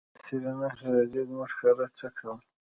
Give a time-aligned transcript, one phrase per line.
[0.19, 2.39] آ سېرېنا خارجۍ زموږ کره څه کول.